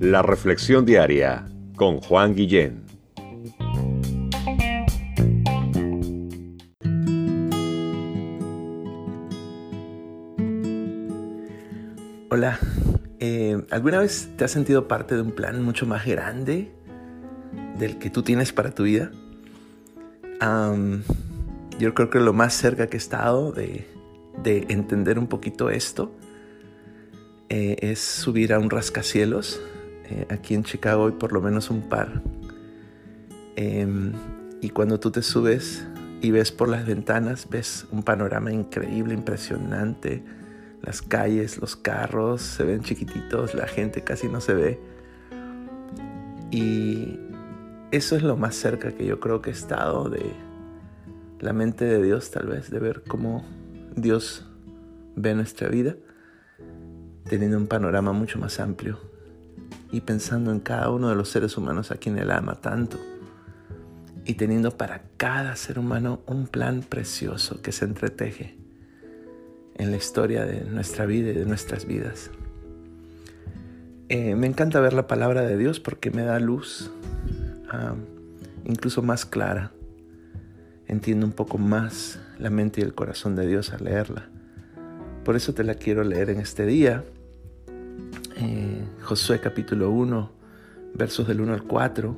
[0.00, 2.84] La Reflexión Diaria con Juan Guillén.
[12.30, 12.58] Hola,
[13.18, 16.70] eh, ¿alguna vez te has sentido parte de un plan mucho más grande
[17.78, 19.10] del que tú tienes para tu vida?
[21.78, 23.86] yo creo que lo más cerca que he estado de,
[24.44, 26.12] entender un poquito esto
[27.48, 29.60] eh, es subir a un rascacielos
[30.08, 32.22] eh, aquí en Chicago hay por lo menos un par.
[33.56, 34.12] Em,
[34.60, 35.84] y cuando tú te subes
[36.22, 40.22] y ves por las ventanas, ves un panorama increíble, impresionante.
[40.82, 44.80] Las calles, los carros se ven chiquititos, la gente casi no se ve.
[46.50, 47.18] Y
[47.90, 50.30] eso es lo más cerca que yo creo que he estado de
[51.40, 53.44] la mente de Dios, tal vez, de ver cómo
[53.96, 54.46] Dios
[55.16, 55.96] ve nuestra vida,
[57.28, 58.98] teniendo un panorama mucho más amplio
[59.90, 62.98] y pensando en cada uno de los seres humanos a quien Él ama tanto
[64.24, 68.56] y teniendo para cada ser humano un plan precioso que se entreteje
[69.76, 72.30] en la historia de nuestra vida y de nuestras vidas.
[74.08, 76.90] Eh, me encanta ver la palabra de Dios porque me da luz,
[77.70, 77.94] ah,
[78.64, 79.72] incluso más clara.
[80.88, 84.28] Entiendo un poco más la mente y el corazón de Dios al leerla.
[85.24, 87.04] Por eso te la quiero leer en este día
[88.36, 90.30] eh, Josué capítulo 1,
[90.94, 92.16] versos del 1 al 4,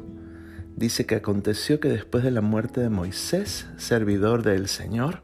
[0.77, 5.23] dice que aconteció que después de la muerte de Moisés, servidor del Señor,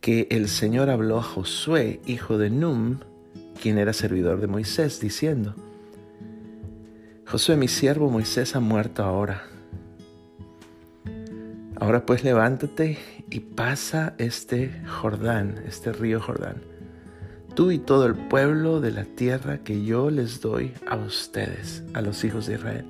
[0.00, 2.98] que el Señor habló a Josué, hijo de Num,
[3.60, 5.54] quien era servidor de Moisés, diciendo,
[7.26, 9.44] Josué, mi siervo Moisés ha muerto ahora.
[11.76, 12.98] Ahora pues levántate
[13.30, 16.71] y pasa este Jordán, este río Jordán
[17.54, 22.00] tú y todo el pueblo de la tierra que yo les doy a ustedes, a
[22.00, 22.86] los hijos de Israel.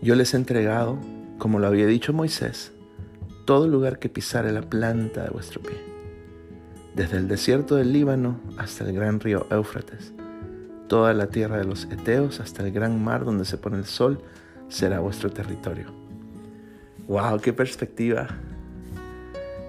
[0.00, 0.98] Yo les he entregado,
[1.38, 2.72] como lo había dicho Moisés,
[3.44, 5.76] todo lugar que pisare la planta de vuestro pie,
[6.94, 10.12] desde el desierto del Líbano hasta el gran río Éufrates,
[10.86, 14.22] toda la tierra de los Eteos hasta el gran mar donde se pone el sol,
[14.68, 15.86] será vuestro territorio.
[17.08, 17.40] ¡Wow!
[17.40, 18.28] ¡Qué perspectiva!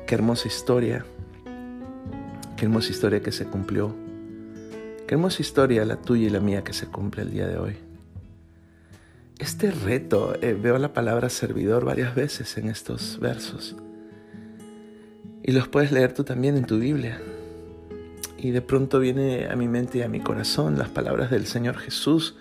[0.06, 1.06] ¡Qué hermosa historia!
[2.60, 3.96] Qué hermosa historia que se cumplió.
[5.08, 7.78] Qué hermosa historia la tuya y la mía que se cumple el día de hoy.
[9.38, 13.78] Este reto, eh, veo la palabra servidor varias veces en estos versos.
[15.42, 17.22] Y los puedes leer tú también en tu Biblia.
[18.38, 21.78] Y de pronto viene a mi mente y a mi corazón las palabras del Señor
[21.78, 22.36] Jesús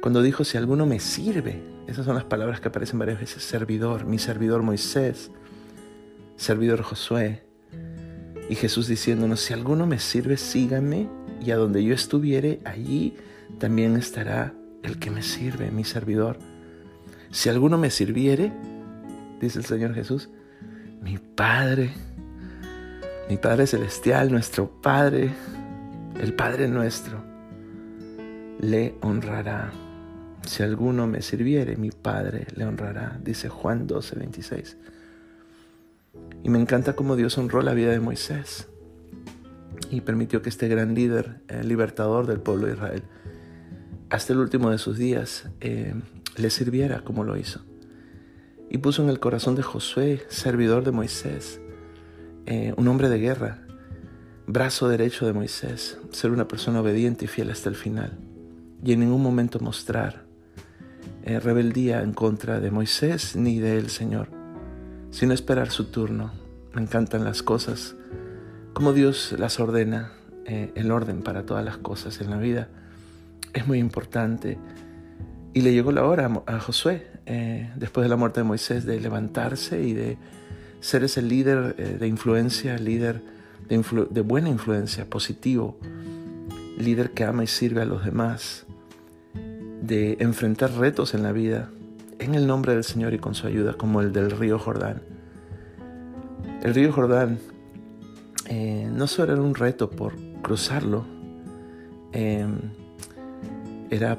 [0.00, 1.62] cuando dijo, si alguno me sirve.
[1.86, 3.42] Esas son las palabras que aparecen varias veces.
[3.42, 5.30] Servidor, mi servidor Moisés,
[6.36, 7.51] servidor Josué,
[8.48, 11.08] y Jesús diciéndonos, si alguno me sirve, sígame,
[11.40, 13.16] y a donde yo estuviere, allí
[13.58, 16.38] también estará el que me sirve, mi servidor.
[17.30, 18.52] Si alguno me sirviere,
[19.40, 20.28] dice el Señor Jesús,
[21.00, 21.92] mi Padre,
[23.28, 25.30] mi Padre Celestial, nuestro Padre,
[26.20, 27.24] el Padre nuestro,
[28.60, 29.72] le honrará.
[30.46, 34.76] Si alguno me sirviere, mi Padre le honrará, dice Juan 12, 26.
[36.42, 38.68] Y me encanta cómo Dios honró la vida de Moisés
[39.90, 43.02] y permitió que este gran líder, el libertador del pueblo de Israel,
[44.10, 45.94] hasta el último de sus días, eh,
[46.36, 47.64] le sirviera como lo hizo.
[48.70, 51.60] Y puso en el corazón de Josué, servidor de Moisés,
[52.46, 53.66] eh, un hombre de guerra,
[54.46, 58.18] brazo derecho de Moisés, ser una persona obediente y fiel hasta el final,
[58.82, 60.24] y en ningún momento mostrar
[61.24, 64.41] eh, rebeldía en contra de Moisés ni del Señor
[65.12, 66.32] sin esperar su turno.
[66.74, 67.94] Me encantan las cosas,
[68.72, 70.12] como Dios las ordena,
[70.46, 72.68] eh, el orden para todas las cosas en la vida
[73.52, 74.58] es muy importante.
[75.54, 78.98] Y le llegó la hora a Josué, eh, después de la muerte de Moisés, de
[79.00, 80.16] levantarse y de
[80.80, 83.22] ser ese líder eh, de influencia, líder
[83.68, 85.78] de, de buena influencia, positivo,
[86.78, 88.64] líder que ama y sirve a los demás,
[89.82, 91.70] de enfrentar retos en la vida,
[92.18, 95.11] en el nombre del Señor y con su ayuda, como el del río Jordán.
[96.62, 97.40] El río Jordán
[98.46, 101.04] eh, no solo era un reto por cruzarlo,
[102.12, 102.56] em,
[103.90, 104.16] era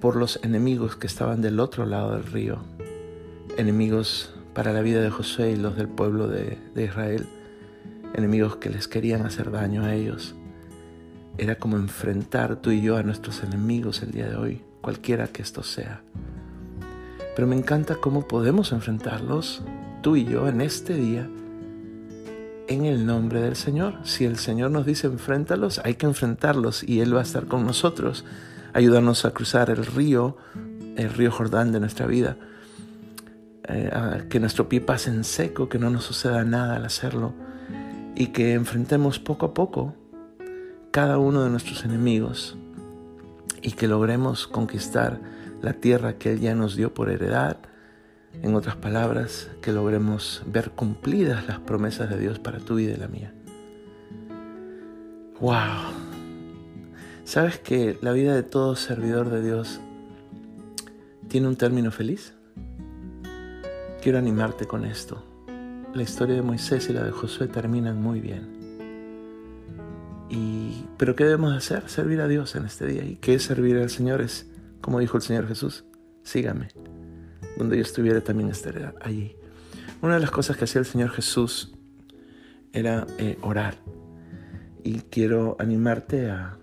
[0.00, 2.60] por los enemigos que estaban del otro lado del río,
[3.58, 7.26] enemigos para la vida de Josué y los del pueblo de, de Israel,
[8.14, 10.34] enemigos que les querían hacer daño a ellos.
[11.36, 15.42] Era como enfrentar tú y yo a nuestros enemigos el día de hoy, cualquiera que
[15.42, 16.00] esto sea.
[17.36, 19.62] Pero me encanta cómo podemos enfrentarlos,
[20.00, 21.28] tú y yo, en este día,
[22.68, 23.98] en el nombre del Señor.
[24.04, 27.64] Si el Señor nos dice enfréntalos, hay que enfrentarlos y Él va a estar con
[27.66, 28.24] nosotros,
[28.72, 30.36] ayudarnos a cruzar el río,
[30.96, 32.36] el río Jordán de nuestra vida.
[33.66, 37.32] Eh, que nuestro pie pase en seco, que no nos suceda nada al hacerlo
[38.14, 39.94] y que enfrentemos poco a poco
[40.90, 42.56] cada uno de nuestros enemigos
[43.62, 45.18] y que logremos conquistar
[45.62, 47.56] la tierra que Él ya nos dio por heredad.
[48.42, 52.96] En otras palabras, que logremos ver cumplidas las promesas de Dios para tu vida y
[52.96, 53.32] la mía.
[55.40, 55.92] ¡Wow!
[57.24, 59.80] ¿Sabes que la vida de todo servidor de Dios
[61.28, 62.34] tiene un término feliz?
[64.02, 65.24] Quiero animarte con esto.
[65.94, 68.54] La historia de Moisés y la de Josué terminan muy bien.
[70.28, 71.88] Y, pero ¿qué debemos hacer?
[71.88, 73.04] Servir a Dios en este día.
[73.04, 74.20] ¿Y qué es servir al Señor?
[74.20, 74.46] Es,
[74.80, 75.84] como dijo el Señor Jesús,
[76.22, 76.68] sígame.
[77.56, 79.36] Donde yo estuviera también estaré allí.
[80.02, 81.72] Una de las cosas que hacía el Señor Jesús
[82.74, 83.76] era eh, orar.
[84.82, 86.58] Y quiero animarte a,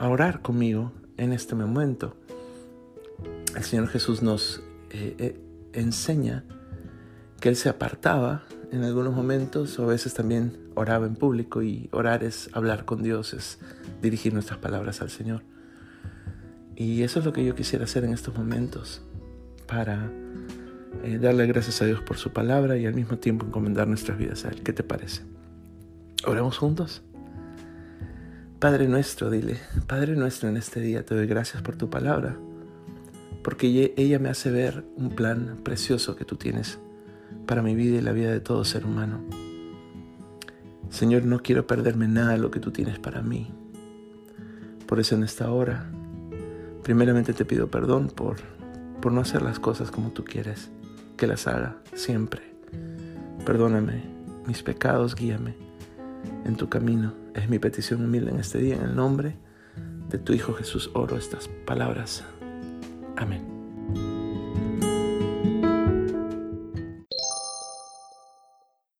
[0.00, 2.16] orar conmigo en este momento.
[3.54, 5.40] El Señor Jesús nos eh, eh,
[5.72, 6.44] enseña
[7.40, 11.88] que Él se apartaba en algunos momentos o a veces también oraba en público y
[11.92, 13.58] orar es hablar con Dios, es
[14.00, 15.42] dirigir nuestras palabras al Señor.
[16.76, 19.02] Y eso es lo que yo quisiera hacer en estos momentos
[19.66, 20.10] para
[21.02, 24.44] eh, darle gracias a Dios por su palabra y al mismo tiempo encomendar nuestras vidas
[24.44, 24.62] a Él.
[24.62, 25.22] ¿Qué te parece?
[26.26, 27.02] Oremos juntos.
[28.58, 32.38] Padre nuestro, dile, Padre nuestro en este día te doy gracias por tu palabra
[33.44, 36.78] porque ella me hace ver un plan precioso que tú tienes
[37.46, 39.20] para mi vida y la vida de todo ser humano.
[40.88, 43.52] Señor, no quiero perderme nada de lo que tú tienes para mí.
[44.86, 45.90] Por eso en esta hora,
[46.82, 48.36] primeramente te pido perdón por,
[49.04, 50.70] por no hacer las cosas como tú quieres,
[51.18, 52.40] que las haga siempre.
[53.44, 54.02] Perdóname
[54.46, 55.58] mis pecados, guíame
[56.46, 57.12] en tu camino.
[57.34, 59.36] Es mi petición humilde en este día, en el nombre
[60.08, 62.24] de tu Hijo Jesús, oro estas palabras.
[63.18, 63.53] Amén.